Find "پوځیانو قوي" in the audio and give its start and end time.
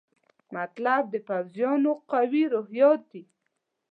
1.27-2.43